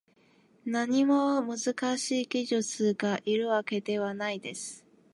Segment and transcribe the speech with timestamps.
[0.65, 4.83] 何も難しい技術がいるわけではないです